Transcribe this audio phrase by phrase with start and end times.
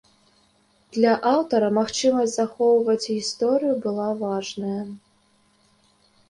[0.95, 4.81] Для аўтара магчымасць захоўваць гісторыю была важная.